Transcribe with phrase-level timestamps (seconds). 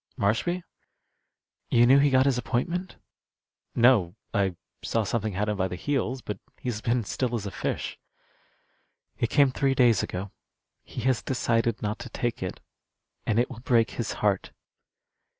[0.17, 0.63] "Marshby?"
[1.69, 2.95] "You knew he got his appointment?"
[3.75, 7.51] "No; I saw something had him by the heels, but he's been still as a
[7.51, 7.99] fish."
[9.19, 10.31] "It came three days ago.
[10.83, 12.59] He has decided not to take it.
[13.27, 14.51] And it will break his heart."